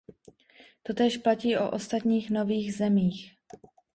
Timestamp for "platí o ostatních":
1.17-2.29